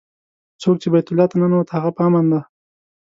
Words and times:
څوک 0.61 0.75
چې 0.81 0.87
بیت 0.93 1.07
الله 1.09 1.25
ته 1.31 1.35
ننوت 1.41 1.69
هغه 1.71 1.89
په 1.95 2.01
امن 2.07 2.25
دی. 2.31 2.41